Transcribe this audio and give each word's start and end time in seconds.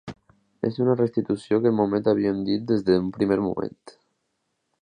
És 0.69 0.79
una 0.85 0.95
restitució, 1.01 1.59
que 1.65 1.73
és 1.75 1.83
el 1.85 1.93
que 2.07 2.11
havíem 2.13 2.41
dit 2.49 2.67
des 2.75 2.85
d’un 2.89 3.15
primer 3.19 3.41
moment. 3.49 3.81